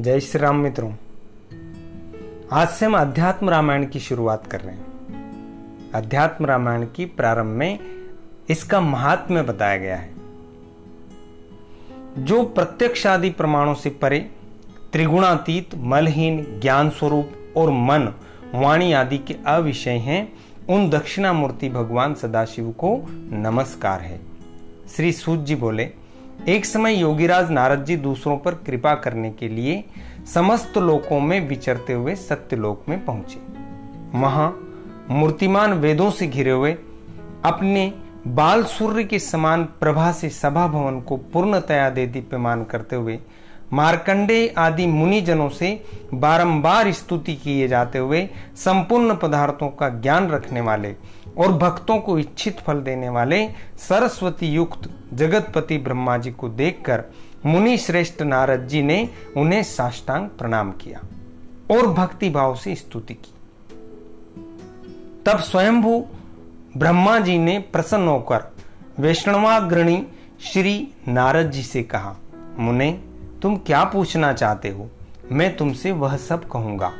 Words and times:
जय 0.00 0.20
श्री 0.20 0.40
राम 0.40 0.56
मित्रों। 0.56 0.92
आज 2.52 2.68
से 2.68 2.86
हम 2.86 2.96
अध्यात्म 2.96 3.50
रामायण 3.50 3.86
की 3.86 4.00
शुरुआत 4.00 4.46
कर 4.46 4.60
रहे 4.60 4.74
हैं। 4.74 4.86
अध्यात्म 5.94 6.46
रामायण 6.46 6.86
की 6.96 7.04
प्रारंभ 7.04 7.46
में 7.46 7.78
इसका 8.50 8.80
महात्म्य 8.80 9.42
बताया 9.42 9.76
गया 9.76 9.96
है। 9.96 10.14
जो 12.18 12.44
प्रत्यक्ष 12.44 13.06
आदि 13.06 13.30
प्रमाणों 13.30 13.74
से 13.74 13.90
परे 13.90 14.30
त्रिगुणातीत, 14.92 15.74
मलहीन, 15.74 16.60
ज्ञान 16.60 16.90
स्वरूप 16.90 17.30
और 17.56 17.70
मन, 17.70 18.14
वाणी 18.54 18.92
आदि 18.92 19.18
के 19.18 19.36
अविषय 19.46 19.90
हैं, 19.90 20.32
उन 20.68 20.90
दक्षिणामूर्ति 20.90 21.68
भगवान 21.68 22.14
सदाशिव 22.14 22.70
को 22.70 23.06
नमस्कार 23.32 24.00
है। 24.00 24.20
श्री 24.96 25.12
सूत 25.12 25.40
जी 25.40 25.54
बोले 25.54 25.97
एक 26.46 26.66
समय 26.66 26.94
योगीराज 26.94 27.50
नारद 27.50 27.84
जी 27.84 27.96
दूसरों 27.96 28.36
पर 28.38 28.54
कृपा 28.66 28.94
करने 28.94 29.30
के 29.30 29.48
लिए 29.48 29.84
समस्त 30.34 30.78
लोकों 30.78 31.20
में 31.20 31.48
विचरते 31.48 31.92
हुए 31.92 32.14
सत्यलोक 32.14 32.84
में 32.88 33.04
पहुँचे। 33.04 33.40
वहाँ 34.18 34.48
मूर्तिमान 35.10 35.72
वेदों 35.72 36.10
से 36.10 36.26
घिरे 36.26 36.50
हुए 36.50 36.72
अपने 37.44 37.92
बाल 38.26 38.64
सूर्य 38.64 39.04
के 39.04 39.18
समान 39.18 39.64
प्रभा 39.80 40.10
से 40.12 40.28
सभा 40.30 40.66
भवन 40.68 41.00
को 41.00 41.16
पूर्णतया 41.32 41.90
दे 41.90 42.06
दीप्यमान 42.06 42.64
करते 42.64 42.96
हुए 42.96 43.18
मार्कंडे 43.72 44.54
आदि 44.58 44.86
मुनि 44.86 45.20
जनों 45.20 45.48
से 45.48 45.80
बारंबार 46.14 46.92
स्तुति 46.92 47.34
किए 47.34 47.68
जाते 47.68 47.98
हुए 47.98 48.28
संपूर्ण 48.56 49.14
पदार्थों 49.14 49.68
का 49.70 49.88
ज्ञान 49.88 50.28
रखने 50.30 50.60
वाले 50.60 50.94
और 51.38 51.52
भक्तों 51.52 51.98
को 51.98 52.18
इच्छित 52.18 52.60
फल 52.60 52.80
देने 52.80 53.08
वाले 53.08 53.48
सरस्वती 53.88 54.46
युक्त 54.46 54.90
जगतपति 55.14 55.78
ब्रह्मा 55.78 56.18
जी 56.18 56.30
को 56.30 56.48
देखकर 56.48 57.04
मुनि 57.46 57.76
श्रेष्ठ 57.78 58.22
नारद 58.22 58.66
जी 58.66 58.82
ने 58.82 59.10
उन्हें 59.36 59.62
साष्टांग 59.62 60.28
प्रणाम 60.28 60.72
किया 60.72 61.00
और 61.70 61.86
भक्ति 61.86 62.30
भाव 62.30 62.54
से 62.54 62.74
स्तुति 62.74 63.14
की। 63.14 63.34
तब 65.26 65.38
स्वयंभू 65.38 66.06
ब्रह्मा 66.76 67.18
जी 67.18 67.38
ने 67.38 67.58
प्रसन्न 67.58 68.08
होकर 68.08 68.54
वैष्णवाग्रणी 68.98 70.06
श्री 70.40 70.88
नारद 71.08 71.50
जी 71.50 71.62
से 71.62 71.82
कहा, 71.82 72.16
मुने, 72.58 73.04
तुम 73.42 73.56
क्या 73.56 73.84
पूछना 73.84 74.32
चाहते 74.32 74.68
हो? 74.68 74.90
मैं 75.32 75.56
तुमसे 75.56 75.92
वह 75.92 76.16
सब 76.16 76.48
कहूँगा। 76.48 76.92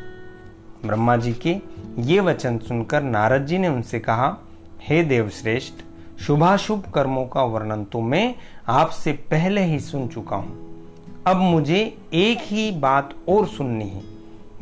ब्रह्मा 0.86 1.16
जी 1.16 1.32
के 1.32 1.56
ये 2.02 2.20
वचन 2.20 2.58
सुनकर 2.58 3.02
नारद 3.02 3.46
जी 3.46 3.58
ने 3.58 3.68
उनसे 3.68 3.98
कहा, 4.00 4.36
हे 4.82 5.02
देवश्रेष्ठ, 5.04 5.84
शुभाशुभ 6.20 6.84
कर्मों 6.94 7.26
का 7.26 7.42
वर्णन 7.42 7.84
तो 7.84 8.00
मैं 8.00 8.34
आपसे 8.68 9.12
पहले 9.12 9.60
ही 9.60 9.80
सुन 9.80 10.08
चुका 10.08 10.36
हूँ। 10.36 10.66
अब 11.26 11.36
मुझे 11.36 11.98
एक 12.14 12.38
ही 12.42 12.70
बात 12.70 13.14
और 13.28 13.46
सुननी 13.46 13.88
है। 13.88 14.02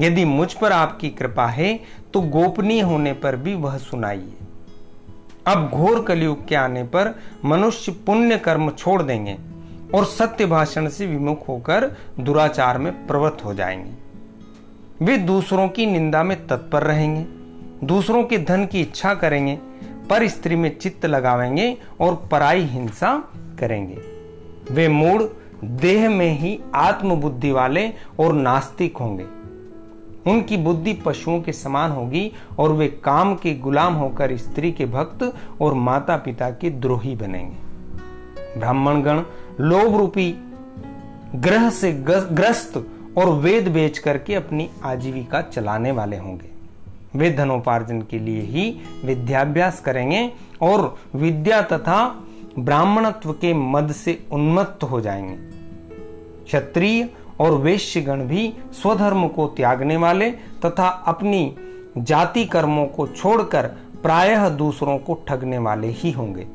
यदि 0.01 0.25
मुझ 0.25 0.53
पर 0.53 0.73
आपकी 0.73 1.11
कृपा 1.11 1.47
है 1.47 1.81
तो 2.15 2.21
गोपनीय 2.21 2.81
होने 2.81 3.13
पर 3.13 3.37
भी 3.37 3.55
वह 3.55 3.77
सुनाइए। 3.79 4.33
अब 5.47 5.71
घोर 5.71 6.03
कलयुग 6.03 6.47
के 6.49 6.55
आने 6.55 6.83
पर 6.85 7.15
मनुष्य 7.45 7.93
पुण्य 8.07 8.39
कर्म 8.39 8.71
छोड़ 8.71 9.03
देंगे 9.03 9.37
और 9.95 10.05
सत्य 10.05 10.47
भाषण 10.47 10.89
से 10.89 11.07
विमुख 11.07 11.49
होकर 11.49 11.91
दुराचार 12.21 12.79
में 12.79 13.07
प्रवृत्त 13.07 13.45
हो 13.45 13.55
जाएँगे। 13.55 14.06
वे 15.03 15.17
दूसरों 15.19 15.69
की 15.69 15.87
निंदा 15.87 16.23
में 16.23 16.47
तत्पर 16.47 16.83
रहेंगे, 16.83 17.25
दूसरों 17.87 18.25
के 18.25 18.39
धन 18.39 18.67
की 18.67 18.81
इच्छा 18.81 19.15
करेंगे, 19.15 19.59
पर 20.11 20.27
स्त्री 20.29 20.57
में 20.57 20.79
चित्त 20.79 21.07
लगावेंगे 21.07 21.77
और 22.01 22.29
पराई 22.31 22.63
हिंसा 22.63 23.17
करेंगे। 23.61 23.99
वे 24.71 24.89
मूड 24.89 25.29
देह 25.65 26.09
में 26.11 26.39
ही 26.39 26.59
आत्मबुद्धि 26.75 27.51
वाले 27.51 27.89
और 28.21 28.33
नास्तिक 28.33 28.97
होंगे। 28.97 29.27
उनकी 30.27 30.57
बुद्धि 30.57 30.93
पशुओं 30.93 31.41
के 31.41 31.53
समान 31.53 31.91
होगी 31.91 32.33
और 32.59 32.73
वे 32.73 32.89
काम 33.05 33.35
के 33.35 33.55
गुलाम 33.55 33.95
होकर 33.95 34.37
स्त्री 34.37 34.73
के 34.73 34.87
भक्त 34.87 35.23
और 35.61 35.75
माता 35.75 36.17
पिता 36.17 36.51
के 36.51 36.71
द्रोही 36.71 37.15
बनेंगे। 37.17 38.59
ब्राह्मण 38.59 39.03
गण 39.03 39.23
लोभ 39.61 39.97
रूपी 39.97 40.31
ग्रह 41.35 41.71
से 41.71 41.93
ग्रस्त 41.93 42.87
और 43.17 43.29
वेद 43.29 43.69
बेच 43.69 43.99
करके 43.99 44.35
अपनी 44.35 44.71
आजीविका 44.83 45.43
चलाने 45.43 45.93
वाले 45.93 46.17
होंगे। 46.17 46.51
वे 47.19 47.31
धनोपार्जन 47.31 48.03
के 48.03 48.19
लिए 48.19 48.41
ही 48.41 48.81
विद्याभ्यास 49.05 49.81
करेंगे 49.81 50.33
और 50.63 50.99
विद्या 51.15 51.63
तथा 51.63 52.25
ब्राह्मणत्व 52.59 53.33
के 53.33 53.55
मद 53.55 53.93
से 53.93 54.27
उन्मत्त 54.33 54.85
हो 54.85 55.01
जाएँगे। 55.01 55.37
क्षत्रिय 56.45 57.09
और 57.41 57.51
वेश्यगण 57.51 58.21
भी 58.21 58.55
स्वधर्म 58.73 59.29
को 59.29 59.47
त्यागने 59.47 59.97
वाले 59.97 60.31
तथा 60.31 60.89
अपनी 60.89 61.57
जाति 61.99 62.45
कर्मों 62.45 62.87
को 62.87 63.07
छोड़कर 63.07 63.67
प्रायः 64.03 64.49
दूसरों 64.49 64.99
को 64.99 65.25
ठगने 65.29 65.59
वाले 65.59 65.89
ही 65.89 66.11
होंगे। 66.11 66.47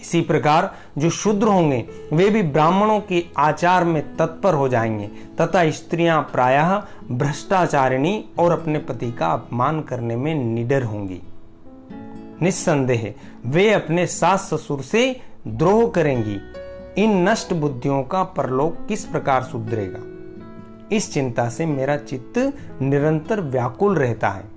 इसी 0.00 0.20
प्रकार 0.20 0.74
जो 0.98 1.10
शूद्र 1.10 1.46
होंगे, 1.46 1.88
वे 2.12 2.30
भी 2.30 2.42
ब्राह्मणों 2.42 3.00
के 3.00 3.24
आचार 3.38 3.84
में 3.84 4.16
तत्पर 4.16 4.54
हो 4.54 4.68
जाएँगे। 4.68 5.06
तथा 5.40 5.70
स्त्रियाँ 5.70 6.22
प्रायः 6.22 6.82
भ्रष्टाचारिणी 7.10 8.24
और 8.38 8.52
अपने 8.52 8.78
पति 8.78 9.12
का 9.12 9.26
अपमान 9.26 9.82
करने 9.82 10.16
में 10.16 10.34
निडर 10.34 10.82
होंगी। 10.82 11.22
निस्संदेह, 12.42 13.14
वे 13.46 13.72
अपने 13.72 14.06
सास 14.06 14.54
ससुर 14.54 14.82
से 14.82 15.20
द्रोह 15.48 15.90
करेंगी। 15.90 16.40
इन 17.04 17.28
नष्ट 17.28 17.52
बुद्धियों 17.52 18.02
का 18.02 18.22
परलोक 18.22 18.86
किस 18.88 19.04
प्रकार 19.04 19.42
सुधरेगा? 19.42 20.00
इस 20.96 21.12
चिंता 21.14 21.48
से 21.48 21.66
मेरा 21.66 21.96
चित्त 21.96 22.52
निरंतर 22.82 23.40
व्याकुल 23.40 23.96
रहता 23.96 24.28
है। 24.28 24.49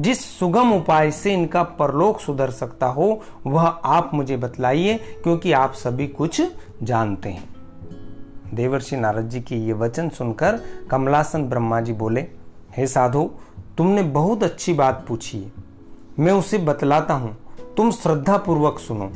जिस 0.00 0.24
सुगम 0.38 0.72
उपाय 0.72 1.10
से 1.10 1.32
इनका 1.34 1.62
परलोक 1.62 2.20
सुधर 2.20 2.50
सकता 2.50 2.86
हो, 2.86 3.20
वह 3.46 3.62
आप 3.62 4.10
मुझे 4.14 4.36
बतलाइए, 4.36 4.96
क्योंकि 5.22 5.52
आप 5.52 5.72
सभी 5.74 6.06
कुछ 6.08 6.40
जानते 6.82 7.28
हैं। 7.28 7.48
देवर्षि 8.54 8.96
नारद 8.96 9.28
जी 9.28 9.40
के 9.40 9.56
ये 9.56 9.72
वचन 9.72 10.08
सुनकर 10.08 10.60
कमलासन 10.90 11.44
ब्रह्मा 11.44 11.80
जी 11.80 11.92
बोले, 11.92 12.26
हे 12.76 12.86
साधु, 12.86 13.30
तुमने 13.78 14.02
बहुत 14.02 14.42
अच्छी 14.42 14.72
बात 14.72 15.04
पूछी 15.08 15.38
है। 15.38 15.52
मैं 16.18 16.32
उसे 16.32 16.58
बतलाता 16.58 17.14
हूँ, 17.14 17.36
तुम 17.76 17.90
श्रद्धा 17.90 18.36
पूर्वक 18.36 18.78
सुनो। 18.78 19.10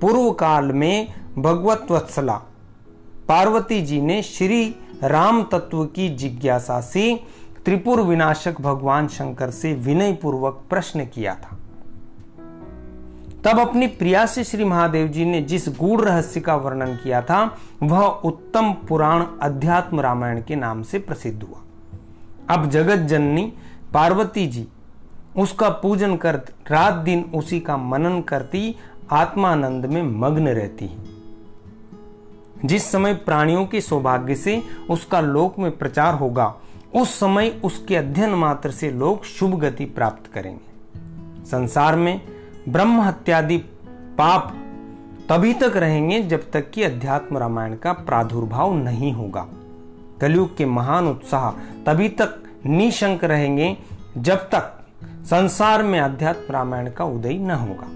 पूर्व 0.00 0.30
काल 0.32 0.72
में 0.72 1.14
भगवत 1.38 1.86
वत्सला, 1.90 2.40
पार्वती 3.28 3.80
जी 3.82 4.00
ने 4.00 4.22
श्री 4.22 4.64
राम 5.02 5.42
तत्व 5.42 5.84
की 5.86 6.08
जिज्ञासा 6.08 6.80
से 6.80 7.20
त्रिपुर 7.64 8.00
विनाशक 8.00 8.60
भगवान 8.60 9.08
शंकर 9.08 9.50
से 9.50 9.72
विनय 9.72 10.12
पूर्वक 10.12 10.64
प्रश्न 10.70 11.04
किया 11.04 11.34
था। 11.34 11.58
तब 13.44 13.58
अपनी 13.58 13.86
प्रिया 13.86 14.26
से 14.26 14.44
श्री 14.44 14.64
महादेव 14.64 15.08
जी 15.08 15.24
ने 15.24 15.40
जिस 15.40 15.68
गूढ़ 15.68 16.00
रहस्य 16.00 16.40
का 16.40 16.56
वर्णन 16.56 16.96
किया 16.96 17.22
था, 17.22 17.58
वह 17.82 18.06
उत्तम 18.06 18.72
पुराण 18.72 19.26
अध्यात्म 19.42 20.00
रामायण 20.00 20.42
के 20.42 20.56
नाम 20.56 20.82
से 20.82 20.98
प्रसिद्ध 20.98 21.42
हुआ। 21.42 21.60
अब 22.50 22.70
जगत 22.70 22.96
जननी 22.96 23.52
पार्वती 23.94 24.46
जी, 24.46 24.68
उसका 25.36 25.68
पूजन 25.68 26.16
कर 26.16 26.34
रात 26.70 26.94
दिन 26.94 27.30
उसी 27.34 27.60
का 27.60 27.76
मनन 27.76 28.20
करती 28.20 28.76
आत्मानंद 29.12 29.86
में 29.86 30.02
मग्न 30.02 30.48
रहती 30.48 30.86
है। 30.86 31.04
जिस 32.64 32.92
समय 32.92 33.14
प्राणियों 33.14 33.66
के 33.66 33.80
सौभाग्य 33.80 34.34
से 34.34 34.62
उसका 34.90 35.20
लोक 35.20 35.58
में 35.58 35.76
प्रचार 35.78 36.14
होगा 36.14 36.54
उस 36.94 37.18
समय 37.20 37.60
उसके 37.64 37.96
अध्ययन 37.96 38.30
मात्र 38.30 38.70
से 38.70 38.90
लोग 38.90 39.24
शुभ 39.24 39.58
गति 39.60 39.84
प्राप्त 39.84 40.32
करेंगे। 40.32 41.46
संसार 41.46 41.96
में 41.96 42.20
ब्रह्म 42.68 43.00
हत्यादि 43.00 43.56
पाप 44.18 44.52
तभी 45.28 45.52
तक 45.52 45.76
रहेंगे 45.76 46.22
जब 46.22 46.50
तक 46.50 46.70
कि 46.70 46.82
अध्यात्म 46.82 47.38
रामायण 47.38 47.74
का 47.76 47.92
प्रादुर्भाव 47.92 48.74
नहीं 48.74 49.12
होगा। 49.12 49.46
कलयुग 50.20 50.56
के 50.56 50.66
महान 50.66 51.08
उत्साह 51.08 51.50
तभी 51.86 52.08
तक 52.08 52.42
निशंक 52.66 53.24
रहेंगे 53.24 53.76
जब 54.18 54.48
तक 54.50 54.72
संसार 55.24 55.82
में 55.82 55.98
अध्यात्म 56.00 56.54
रामायण 56.54 56.90
का 56.90 57.04
उदय 57.04 57.38
न 57.38 57.50
होगा। 57.50 57.88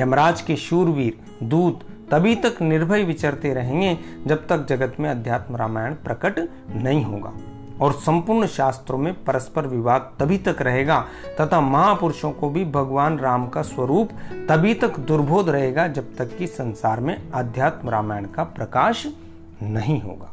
यमराज 0.00 0.40
के 0.40 0.56
शूरवीर, 0.56 1.18
दूत 1.42 1.80
तभी 2.10 2.34
तक 2.36 2.62
निर्भय 2.62 3.02
विचरते 3.02 3.54
रहेंगे 3.54 3.98
जब 4.26 4.46
तक 4.46 4.66
जगत 4.66 4.96
में 5.00 5.10
अध्यात्म 5.10 5.56
रामायण 5.56 5.94
प्रकट 5.94 6.38
नहीं 6.74 7.04
होगा। 7.04 7.32
और 7.80 7.92
संपूर्ण 7.92 8.46
शास्त्रों 8.46 8.98
में 8.98 9.12
परस्पर 9.24 9.66
विवाद 9.66 10.12
तभी 10.18 10.38
तक 10.38 10.62
रहेगा, 10.62 11.00
तथा 11.40 11.60
महापुरुषों 11.60 12.30
को 12.32 12.50
भी 12.50 12.64
भगवान 12.64 13.18
राम 13.18 13.46
का 13.48 13.62
स्वरूप 13.62 14.10
तभी 14.48 14.74
तक 14.74 14.98
दुर्बोध 14.98 15.48
रहेगा 15.48 15.86
जब 15.88 16.14
तक 16.16 16.36
कि 16.38 16.46
संसार 16.46 17.00
में 17.00 17.30
अध्यात्म 17.30 17.90
रामायण 17.90 18.26
का 18.26 18.44
प्रकाश 18.44 19.06
नहीं 19.62 20.00
होगा। 20.00 20.32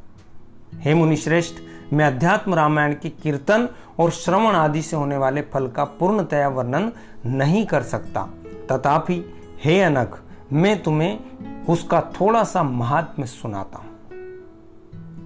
हे 0.74 0.94
मुनिश्रेष्ठ, 0.94 1.62
मैं 1.94 2.06
अध्यात्म 2.06 2.54
रामायण 2.54 2.94
के 2.94 3.10
कीर्तन 3.12 3.68
और 4.00 4.12
श्रवण 4.12 4.56
आदि 4.56 4.82
से 4.82 4.96
होने 4.96 5.18
वाले 5.18 5.42
फल 5.44 5.68
का 5.68 5.84
पूर्णतया 5.84 6.48
वर्णन 6.48 6.92
नहीं 7.26 7.66
कर 7.66 7.84
सकता। 7.84 8.30
तथापि, 8.72 9.24
हे 9.64 9.82
अनक 9.82 10.18
मैं 10.54 10.82
तुम्हें 10.84 11.66
उसका 11.70 12.02
थोड़ा 12.20 12.44
सा 12.44 12.64
महात्म्य 12.64 13.28
सुनाता 13.28 13.78
हूँ। 13.78 13.90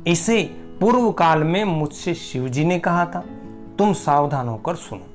इसे 0.08 0.44
पूर्व 0.80 1.12
काल 1.12 1.44
में 1.44 1.64
मुझसे 1.64 2.14
शिव 2.14 2.48
जी 2.48 2.66
ने 2.66 2.80
कहा 2.80 3.06
था, 3.06 3.24
तुम 3.78 3.94
सावधान 3.94 4.48
होकर 4.48 4.76
सुनो। 4.76 5.06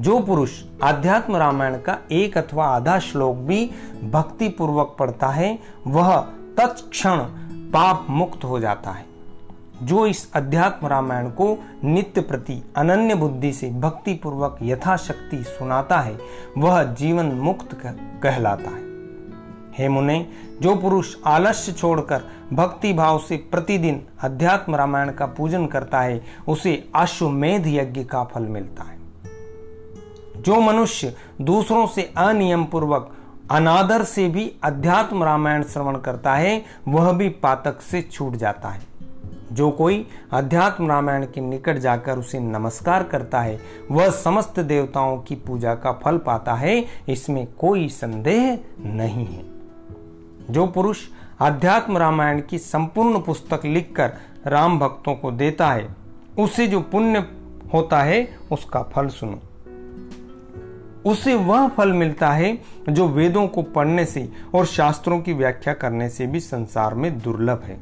जो 0.00 0.20
पुरुष 0.20 0.62
आध्यात्म 0.82 1.36
रामायण 1.36 1.78
का 1.78 1.98
एक 2.12 2.38
अथवा 2.38 2.66
आधा 2.66 2.98
श्लोक 2.98 3.36
भी 3.36 3.70
भक्ति 4.10 4.48
पूर्वक 4.48 4.96
पढ़ता 4.98 5.28
है, 5.28 5.58
वह 5.86 6.20
तत्क्षण 6.58 7.18
पाप 7.72 8.06
मुक्त 8.10 8.44
हो 8.44 8.60
जाता 8.60 8.90
है। 8.90 9.06
जो 9.82 10.06
इस 10.06 10.32
अध्यात्म 10.32 10.86
रामायण 10.86 11.28
को 11.30 11.58
नित्य 11.84 12.20
प्रति 12.20 12.72
अनन्य 12.76 13.14
बुद्धि 13.14 13.52
से 13.52 13.70
भक्ति 13.70 14.14
पूर्वक 14.14 14.58
यथाशक्ति 14.62 15.44
सुनाता 15.44 16.00
है, 16.00 16.18
वह 16.58 16.82
जीवन 16.82 17.26
मुक्त 17.26 17.68
कहलाता 18.22 18.70
है। 18.70 18.91
हे 19.78 19.88
मुने, 19.88 20.26
जो 20.62 20.76
पुरुष 20.76 21.16
आलस्य 21.26 21.72
छोड़कर 21.72 22.22
भक्ति 22.52 22.92
भाव 22.92 23.18
से 23.18 23.36
प्रतिदिन 23.36 24.06
अध्यात्म 24.20 24.76
रामायण 24.76 25.12
का 25.12 25.26
पूजन 25.26 25.66
करता 25.66 26.00
है, 26.00 26.24
उसे 26.48 26.88
अश्वमेध 26.94 27.66
यज्ञ 27.66 28.04
का 28.04 28.24
फल 28.24 28.42
मिलता 28.42 28.82
है। 28.82 28.98
जो 30.42 30.60
मनुष्य 30.60 31.16
दूसरों 31.40 31.86
से 31.86 32.12
अनियम 32.16 32.64
पूर्वक 32.64 33.16
अनादर 33.50 34.04
से 34.04 34.28
भी 34.28 34.54
अध्यात्म 34.62 35.24
रामायण 35.24 35.62
श्रवण 35.62 35.98
करता 35.98 36.34
है, 36.34 36.64
वह 36.88 37.12
भी 37.12 37.28
पातक 37.28 37.80
से 37.80 38.02
छूट 38.02 38.32
जाता 38.32 38.68
है। 38.68 38.80
जो 39.52 39.70
कोई 39.70 40.06
अध्यात्म 40.32 40.88
रामायण 40.88 41.26
के 41.26 41.40
निकट 41.40 41.76
जाकर 41.78 42.18
उसे 42.18 42.40
नमस्कार 42.40 43.02
करता 43.02 43.40
है, 43.40 43.60
वह 43.90 44.10
समस्त 44.10 44.60
देवताओं 44.60 45.18
की 45.18 45.34
पूजा 45.34 45.74
का 45.74 45.92
फल 45.92 46.18
पाता 46.18 46.54
है, 46.54 46.84
इसमें 47.08 47.46
कोई 47.58 47.88
संदेह 47.88 48.58
नहीं 48.80 49.26
है। 49.26 49.51
जो 50.50 50.66
पुरुष 50.66 50.98
अध्यात्म 51.40 51.98
रामायण 51.98 52.42
की 52.50 52.58
संपूर्ण 52.58 53.20
पुस्तक 53.20 53.60
लिखकर 53.64 54.12
राम 54.46 54.78
भक्तों 54.78 55.14
को 55.14 55.30
देता 55.30 55.72
है, 55.72 55.88
उसे 56.38 56.66
जो 56.66 56.80
पुण्य 56.80 57.18
होता 57.74 58.02
है, 58.02 58.38
उसका 58.52 58.82
फल 58.82 59.08
सुनो। 59.08 59.40
उसे 61.10 61.34
वह 61.34 61.68
फल 61.68 61.92
मिलता 61.92 62.32
है 62.32 62.58
जो 62.88 63.08
वेदों 63.08 63.46
को 63.46 63.62
पढ़ने 63.62 64.04
से 64.04 64.32
और 64.54 64.66
शास्त्रों 64.66 65.20
की 65.20 65.32
व्याख्या 65.32 65.74
करने 65.74 66.08
से 66.08 66.26
भी 66.26 66.40
संसार 66.40 66.94
में 66.94 67.18
दुर्लभ 67.18 67.62
है। 67.64 67.80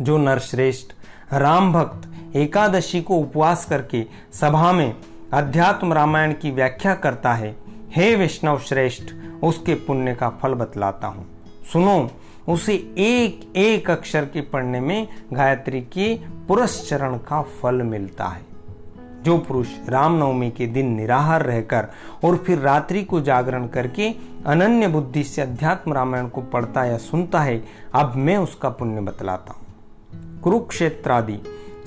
जो 0.00 0.18
नरश्रेष्ठ 0.18 0.92
राम 1.32 1.72
भक्त 1.72 2.36
एकादशी 2.36 3.02
को 3.02 3.16
उपवास 3.16 3.64
करके 3.64 4.06
सभा 4.32 4.72
में 4.72 4.96
अध्यात्म 5.32 5.92
रामायण 5.92 6.32
की 6.32 6.50
व्याख्या 6.50 6.94
करता 6.94 7.34
है 7.34 7.56
हे 7.96 8.16
वैष्णव 8.16 8.58
श्रेष्ठ, 8.58 9.02
उसके 9.44 9.74
पुण्य 9.74 10.14
का 10.14 10.28
फल 10.28 10.54
बतलाता 10.54 11.06
हूँ। 11.06 11.26
सुनो, 11.72 12.10
उसे 12.48 12.74
एक 12.98 13.56
एक 13.56 13.90
अक्षर 13.90 14.24
के 14.24 14.40
पढ़ने 14.40 14.80
में 14.80 15.08
गायत्री 15.32 15.80
के 15.80 16.14
पुरस्चरण 16.48 17.16
का 17.16 17.42
फल 17.42 17.74
मिलता 17.74 18.24
है। 18.24 18.42
जो 19.22 19.38
पुरुष 19.38 19.68
रामनवमी 19.88 20.50
के 20.50 20.66
दिन 20.66 20.86
निराहार 20.86 21.42
रहकर 21.42 21.86
और 22.24 22.36
फिर 22.36 22.58
रात्रि 22.58 23.04
को 23.04 23.20
जागरण 23.20 23.66
करके 23.66 24.10
अनन्य 24.46 24.88
बुद्धि 24.88 25.24
से 25.24 25.42
अध्यात्म 25.42 25.92
रामायण 25.92 26.28
को 26.28 26.40
पढ़ता 26.40 26.84
या 26.84 26.98
सुनता 26.98 27.40
है, 27.40 27.64
अब 27.94 28.16
मैं 28.16 28.36
उसका 28.36 28.68
पुण्य 28.68 29.00
बतलाता 29.00 29.52
हूँ। 29.52 30.40
कुरुक्षेत्र 30.40 31.10
आदि 31.10 31.38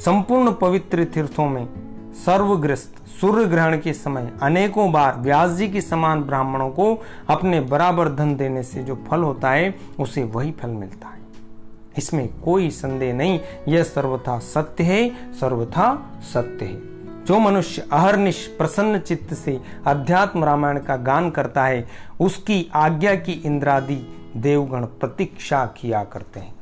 संपूर्ण 0.06 0.52
पवित्र 0.52 1.04
तीर्थों 1.04 1.50
में 1.50 1.89
सर्वग्रस्त 2.14 3.08
सूर्य 3.08 3.46
ग्रहण 3.46 3.80
के 3.80 3.94
समय 3.94 4.34
अनेकों 4.42 4.92
बार 4.92 5.18
व्यास 5.18 5.52
जी 5.52 5.70
के 5.70 5.82
समान 5.82 6.22
ब्राह्मणों 6.22 6.70
को 6.70 7.04
अपने 7.30 7.62
बराबर 7.62 8.10
धन 8.10 8.36
देने 8.36 8.64
से 8.64 8.84
जो 8.84 9.04
फल 9.10 9.22
होता 9.22 9.52
है, 9.52 9.76
उसे 10.00 10.24
वही 10.24 10.52
फल 10.52 10.70
मिलता 10.70 11.08
है। 11.08 11.20
इसमें 11.98 12.42
कोई 12.42 12.70
संदेह 12.70 13.14
नहीं, 13.14 13.40
यह 13.68 13.84
सर्वथा 13.84 14.40
सत्य 14.40 14.84
है, 14.84 15.34
सर्वथा 15.34 16.12
सत्य 16.22 16.66
है। 16.66 17.00
जो 17.26 17.40
मनुष्य 17.40 17.88
अहरनिश, 17.92 18.56
प्रसन्न 18.58 19.00
चित्त 19.00 19.34
से 19.34 19.62
अध्यात्म 19.88 20.44
रामायण 20.44 20.80
का 20.80 20.96
गान 20.96 21.30
करता 21.30 21.66
है, 21.66 21.88
उसकी 22.22 22.72
आज्ञा 22.76 23.16
की 23.16 23.32
इंद्रादि 23.32 24.16
देवगण 24.38 24.86
प्रतीक्षा 24.86 25.66
किया 25.66 26.04
करते 26.04 26.40
हैं। 26.40 26.54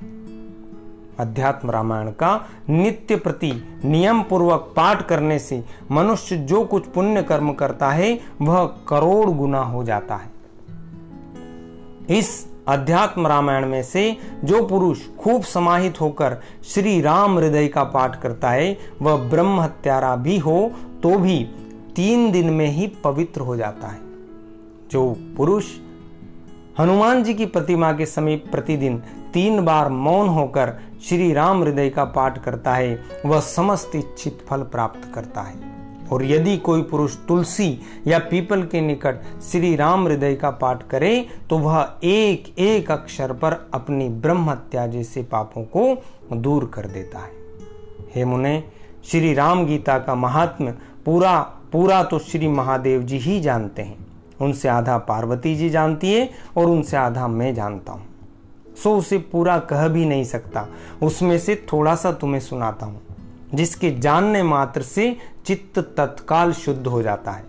अध्यात्म 1.20 1.72
रामायण 1.72 2.12
का 2.12 2.48
नित्य 2.70 3.16
प्रति 3.16 3.52
नियम 3.86 4.22
पूर्वक 4.22 4.74
पाठ 4.76 5.06
करने 5.08 5.40
से 5.40 5.64
मनुष्य 5.92 6.38
जो 6.38 6.64
कुछ 6.66 6.88
पुण्य 6.88 7.24
कर्म 7.24 7.54
करता 7.54 7.92
है, 7.92 8.20
वह 8.42 8.66
करोड़ 8.88 9.30
गुना 9.30 9.60
हो 9.60 9.84
जाता 9.84 10.16
है। 10.16 10.32
इस 12.10 12.46
अध्यात्म 12.68 13.28
रामायण 13.28 13.66
में 13.66 13.84
से 13.84 14.18
जो 14.44 14.66
पुरुष 14.68 15.00
खूब 15.20 15.42
समाहित 15.42 16.02
होकर 16.02 16.38
श्री 16.66 17.02
राम 17.02 17.38
हृदय 17.38 17.68
का 17.68 17.84
पाठ 17.84 18.22
करता 18.22 18.50
है, 18.50 18.78
वह 19.02 19.30
ब्रह्म 19.30 19.60
हत्यारा 19.60 20.16
भी 20.16 20.38
हो 20.38 20.72
तो 21.04 21.18
भी 21.20 21.44
तीन 21.96 22.32
दिन 22.32 22.50
में 22.50 22.68
ही 22.68 22.88
पवित्र 23.04 23.42
हो 23.42 23.56
जाता 23.56 23.88
है। 23.88 24.00
जो 24.92 25.16
पुरुष 25.38 25.66
हनुमान 26.80 27.24
जी 27.24 27.34
की 27.34 27.46
प्रतिमा 27.46 27.92
के 27.94 28.06
समीप 28.06 28.46
प्रतिदिन 28.52 29.02
तीन 29.38 29.60
बार 29.66 29.88
मौन 29.90 30.28
होकर 30.30 30.72
श्री 31.08 31.32
राम 31.34 31.62
हृदय 31.64 31.90
का 31.90 32.04
पाठ 32.06 32.38
करता 32.44 32.74
है, 32.74 33.00
वह 33.26 33.40
समस्त 33.40 33.92
इच्छित 33.96 34.40
फल 34.48 34.62
प्राप्त 34.66 35.02
करता 35.16 35.42
है। 35.42 35.76
और 36.12 36.24
यदि 36.26 36.56
कोई 36.58 36.82
पुरुष 36.82 37.16
तुलसी 37.28 37.68
या 38.08 38.20
पीपल 38.22 38.64
के 38.64 38.82
निकट 38.82 39.22
श्री 39.42 39.76
राम 39.76 40.08
हृदय 40.08 40.36
का 40.36 40.52
पाठ 40.52 40.88
करे 40.90 41.14
तो 41.50 41.58
वह 41.58 42.00
एक 42.04 42.48
एक 42.60 42.92
अक्षर 42.92 43.34
पर 43.34 43.54
अपनी 43.74 44.10
ब्रह्म 44.10 44.50
हत्या 44.50 44.88
जैसे 44.88 45.24
पापों 45.24 45.64
को 45.68 46.36
दूर 46.36 46.70
कर 46.74 46.88
देता 46.88 47.20
है। 47.20 47.32
हे 48.16 48.26
मुने, 48.26 48.64
श्री 49.06 49.34
राम 49.34 49.66
गीता 49.66 50.00
का 50.00 50.16
महात्म 50.16 50.72
पूरा 51.06 51.40
पूरा 51.72 52.04
तो 52.04 52.20
श्री 52.20 52.48
महादेव 52.48 53.04
जी 53.04 53.18
ही 53.20 53.40
जानते 53.40 53.82
हैं। 53.82 54.06
उनसे 54.42 54.70
आधा 54.70 54.98
पार्वती 54.98 55.56
जी 55.56 55.70
जानती 55.70 56.14
है 56.14 56.30
और 56.58 56.66
उनसे 56.66 56.98
आधा 56.98 57.28
मैं 57.28 57.54
जानता 57.56 57.94
हूँ। 57.94 58.06
सो 58.84 58.96
उसे 58.98 59.18
पूरा 59.18 59.58
कह 59.60 59.88
भी 59.88 60.06
नहीं 60.06 60.24
सकता। 60.24 60.68
उसमें 61.04 61.38
से 61.40 61.56
थोड़ा 61.74 61.96
सा 61.96 62.12
तुम्हें 62.12 62.42
सुनाता 62.42 62.86
हूँ, 62.86 63.02
जिसके 63.54 63.92
जानने 63.92 64.44
मात्र 64.44 64.82
से 64.82 65.16
चित्त 65.46 65.80
तत्काल 65.98 66.54
शुद्ध 66.54 66.88
हो 66.88 67.02
जाता 67.02 67.32
है। 67.32 67.46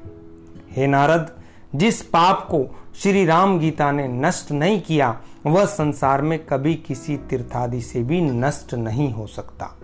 हे 0.70 0.86
नारद, 0.86 1.30
जिस 1.75 2.02
पाप 2.02 2.46
को 2.50 2.66
श्री 2.94 3.25
राम 3.25 3.58
गीता 3.58 3.90
ने 3.92 4.08
नष्ट 4.08 4.52
नहीं 4.52 4.80
किया, 4.80 5.16
वह 5.47 5.64
संसार 5.64 6.23
में 6.23 6.38
कभी 6.47 6.75
किसी 6.75 7.16
तीर्थादि 7.16 7.80
से 7.80 8.02
भी 8.02 8.20
नष्ट 8.20 8.75
नहीं 8.75 9.12
हो 9.12 9.26
सकता। 9.26 9.75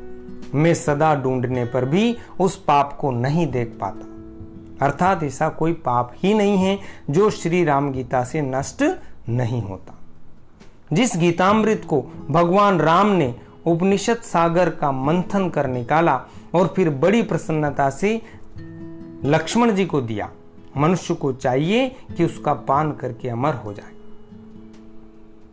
मैं 0.54 0.74
सदा 0.74 1.14
ढूँढने 1.14 1.64
पर 1.64 1.84
भी 1.84 2.16
उस 2.40 2.56
पाप 2.56 2.96
को 3.00 3.10
नहीं 3.10 3.46
देख 3.46 3.78
पाता। 3.80 4.86
अर्थात 4.86 5.22
ऐसा 5.22 5.48
कोई 5.48 5.72
पाप 5.72 6.12
ही 6.16 6.34
नहीं 6.34 6.56
है 6.58 6.78
जो 7.10 7.30
श्री 7.30 7.64
राम 7.64 7.92
गीता 7.92 8.24
से 8.24 8.42
नष्ट 8.42 8.84
नहीं 9.28 9.62
होता। 9.62 9.93
जिस 10.92 11.16
गीतामृत 11.16 11.82
को 11.88 12.00
भगवान 12.30 12.80
राम 12.80 13.06
ने 13.06 13.34
उपनिषद 13.66 14.16
सागर 14.16 14.70
का 14.70 14.92
मंथन 14.92 15.48
कर 15.48 15.66
निकाला 15.66 16.20
और 16.54 16.72
फिर 16.76 16.90
बड़ी 16.90 17.22
प्रसन्नता 17.22 17.88
से 17.90 18.20
लक्ष्मण 19.24 19.72
जी 19.72 19.86
को 19.86 20.00
दिया, 20.00 20.30
मनुष्य 20.76 21.14
को 21.14 21.32
चाहिए 21.32 21.88
कि 22.16 22.24
उसका 22.24 22.54
पान 22.54 22.92
करके 22.92 23.28
अमर 23.28 23.54
हो 23.54 23.72
जाए। 23.72 23.92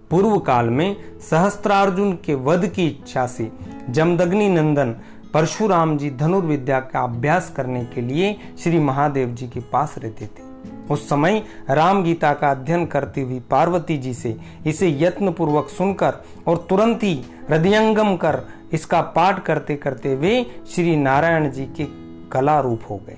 पूर्व 0.09 0.37
काल 0.39 0.69
में 0.69 1.19
सहस्त्रार्जुन 1.21 2.13
के 2.15 2.33
वध 2.35 2.67
की 2.67 2.87
इच्छा 2.87 3.27
से 3.27 3.51
जमदग्नि 3.89 4.49
नंदन 4.49 4.95
परशुराम 5.33 5.97
जी 5.97 6.09
धनुर्विद्या 6.09 6.79
का 6.79 6.99
अभ्यास 6.99 7.53
करने 7.55 7.85
के 7.85 8.01
लिए 8.01 8.35
श्री 8.63 8.79
महादेव 8.79 9.29
जी 9.29 9.47
के 9.47 9.59
पास 9.59 9.95
रहते 9.97 10.25
थे। 10.25 10.50
उस 10.89 11.09
समय 11.09 11.41
राम 11.69 12.03
गीता 12.03 12.33
का 12.33 12.51
अध्ययन 12.51 12.85
करती 12.85 13.21
हुई 13.21 13.39
पार्वती 13.39 13.97
जी 13.97 14.13
से 14.13 14.35
इसे 14.65 14.89
यत्न 14.99 15.31
पूर्वक 15.31 15.69
सुनकर 15.69 16.13
और 16.47 16.65
तुरंत 16.69 17.03
ही 17.03 17.13
हृदयंगम 17.49 18.15
कर 18.15 18.41
इसका 18.73 19.01
पाठ 19.01 19.43
करते 19.43 19.75
करते 19.75 20.15
वे 20.15 20.45
श्री 20.71 20.95
नारायण 20.95 21.51
जी 21.51 21.65
के 21.65 21.87
कला 22.31 22.59
रूप 22.59 22.81
हो 22.89 22.97
गए। 22.97 23.17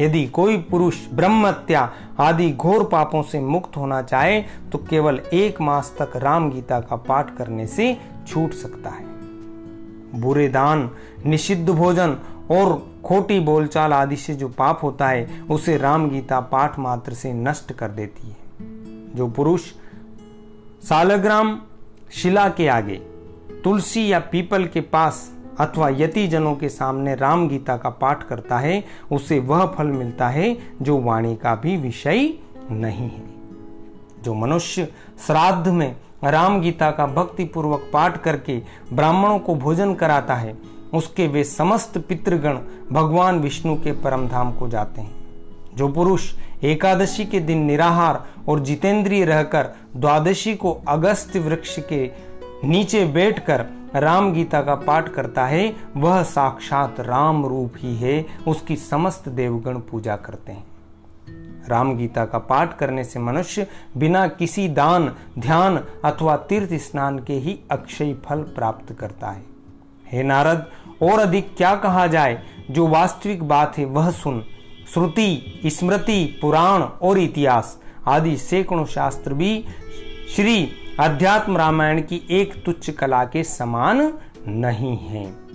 यदि 0.00 0.26
कोई 0.26 0.56
पुरुष 0.56 0.96
ब्रह्मत्या 1.14 1.90
आदि 2.20 2.50
घोर 2.50 2.84
पापों 2.84 3.22
से 3.22 3.40
मुक्त 3.40 3.76
होना 3.76 4.00
चाहे 4.02 4.40
तो 4.72 4.78
केवल 4.78 5.20
एक 5.32 5.60
मास 5.60 5.94
तक 6.00 6.16
राम 6.16 6.50
गीता 6.50 6.80
का 6.80 6.96
पाठ 6.96 7.36
करने 7.36 7.66
से 7.66 7.96
छूट 8.28 8.52
सकता 8.52 8.90
है। 8.90 9.04
बुरे 10.20 10.48
दान, 10.48 10.90
निषिद्ध 11.26 11.68
भोजन 11.70 12.16
और 12.50 12.86
खोटी 13.04 13.40
बोलचाल 13.40 13.92
आदि 13.92 14.16
से 14.16 14.34
जो 14.34 14.48
पाप 14.48 14.80
होता 14.82 15.08
है, 15.08 15.42
उसे 15.50 15.76
राम 15.76 16.10
गीता 16.10 16.40
पाठ 16.40 16.78
मात्र 16.78 17.14
से 17.14 17.32
नष्ट 17.32 17.72
कर 17.72 17.88
देती 17.88 18.28
है। 18.28 18.36
जो 19.14 19.28
पुरुष 19.28 19.62
सालग्राम 20.88 21.60
शिला 22.12 22.48
के 22.48 22.68
आगे, 22.68 22.96
तुलसी 23.64 24.12
या 24.12 24.18
पीपल 24.18 24.66
के 24.66 24.80
पास 24.80 25.32
अथवा 25.60 25.88
यति 25.88 26.26
जनों 26.28 26.54
के 26.54 26.68
सामने 26.68 27.14
राम 27.14 27.48
गीता 27.48 27.76
का 27.76 27.90
पाठ 27.90 28.22
करता 28.22 28.58
है, 28.58 28.84
उसे 29.12 29.38
वह 29.38 29.66
फल 29.66 29.86
मिलता 29.86 30.28
है 30.28 30.56
जो 30.82 30.98
वाणी 31.00 31.36
का 31.36 31.54
भी 31.54 31.76
विषय 31.76 32.30
नहीं 32.70 33.10
है। 33.10 33.24
जो 34.22 34.34
मनुष्य 34.34 34.84
श्राद्ध 35.26 35.68
में 35.68 35.96
राम 36.24 36.60
गीता 36.60 36.90
का 36.90 37.06
भक्ति 37.06 37.44
पूर्वक 37.44 37.90
पाठ 37.92 38.22
करके 38.22 38.62
ब्राह्मणों 38.92 39.38
को 39.38 39.54
भोजन 39.54 39.94
कराता 39.94 40.34
है 40.34 40.75
उसके 40.96 41.26
वे 41.26 41.44
समस्त 41.44 41.98
पितृगण 41.98 42.58
भगवान 42.92 43.40
विष्णु 43.40 43.76
के 43.76 43.92
परम 43.92 44.28
धाम 44.28 44.52
को 44.52 44.68
जाते 44.68 45.00
हैं। 45.00 45.14
जो 45.76 45.88
पुरुष 45.88 46.34
एकादशी 46.64 47.24
के 47.24 47.40
दिन 47.40 47.58
निराहार 47.58 48.24
और 48.48 48.60
जितेंद्रिय 48.60 49.24
रहकर 49.24 49.70
द्वादशी 49.96 50.54
को 50.54 50.72
अगस्त 50.88 51.36
वृक्ष 51.36 51.78
के 51.78 52.10
नीचे 52.64 53.04
बैठकर 53.04 53.66
राम 53.94 54.32
गीता 54.32 54.60
का 54.62 54.74
पाठ 54.74 55.08
करता 55.08 55.46
है, 55.46 55.76
वह 55.96 56.22
साक्षात 56.22 57.00
राम 57.00 57.46
रूप 57.46 57.72
ही 57.76 57.96
है, 57.96 58.26
उसकी 58.48 58.76
समस्त 58.76 59.28
देवगण 59.28 59.78
पूजा 59.78 60.16
करते 60.16 60.52
हैं। 60.52 60.66
राम 61.68 61.96
गीता 61.96 62.24
का 62.24 62.38
पाठ 62.38 62.76
करने 62.78 63.04
से 63.04 63.20
मनुष्य 63.20 63.66
बिना 63.96 64.26
किसी 64.28 64.68
दान, 64.68 65.12
ध्यान 65.38 65.76
अथवा 66.04 66.36
तीर्थ 66.36 66.74
स्नान 66.74 67.18
के 67.18 67.32
ही 67.32 67.58
अक्षय 67.70 68.14
फल 68.24 68.42
प्राप्त 68.42 68.92
करता 68.92 69.30
है। 69.30 69.44
हे 70.12 70.22
नारद 70.22 70.66
और 71.02 71.18
अधिक 71.18 71.56
क्या 71.56 71.76
कहा 71.76 72.06
जाए? 72.06 72.42
जो 72.70 72.86
वास्तविक 72.86 73.42
बात 73.42 73.78
है, 73.78 73.84
वह 73.84 74.10
सुन। 74.10 74.44
श्रुति, 74.94 75.60
स्मृति, 75.66 76.38
पुराण 76.42 76.82
और 76.82 77.18
इतिहास 77.18 77.80
आदि 78.06 78.36
सैकड़ों 78.36 78.86
शास्त्र 78.86 79.34
भी 79.34 79.64
श्री 80.36 80.72
अध्यात्म 81.00 81.56
रामायण 81.56 82.02
की 82.02 82.26
एक 82.30 82.64
तुच्छ 82.64 82.90
कला 82.90 83.24
के 83.24 83.44
समान 83.44 84.14
नहीं 84.48 84.96
है। 84.96 85.45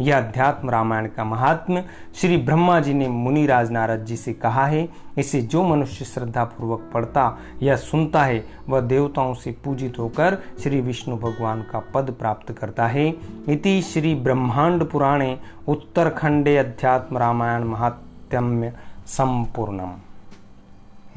यह 0.00 0.16
अध्यात्म 0.16 0.70
रामायण 0.70 1.06
का 1.06 1.24
महात्म 1.24 1.82
श्री 2.14 2.36
ब्रह्मा 2.36 2.80
जी 2.80 2.94
ने 2.94 3.08
मुनि 3.08 3.46
राज 3.46 3.70
नारद 3.70 4.04
जी 4.04 4.16
से 4.16 4.32
कहा 4.32 4.66
है। 4.66 4.88
इसे 5.18 5.42
जो 5.42 5.62
मनुष्य 5.62 6.04
श्रद्धा 6.04 6.44
पूर्वक 6.44 6.90
पढ़ता 6.94 7.38
या 7.62 7.76
सुनता 7.76 8.22
है, 8.24 8.46
वह 8.68 8.80
देवताओं 8.80 9.34
से 9.34 9.56
पूजित 9.64 9.98
होकर 9.98 10.38
श्री 10.62 10.80
विष्णु 10.80 11.16
भगवान 11.16 11.62
का 11.62 11.78
पद 11.78 12.14
प्राप्त 12.18 12.52
करता 12.52 12.86
है। 12.86 13.08
इति 13.48 13.82
श्री 13.82 14.14
ब्रह्मांड 14.14 14.84
पुराणे 14.84 15.38
उत्तरखंडे 15.68 16.56
अध्यात्म 16.56 17.18
रामायण 17.18 17.64
महात्म्य 17.64 18.72
संपूर्णम। 19.06 19.94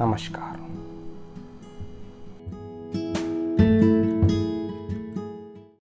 नमस्कार। 0.00 0.99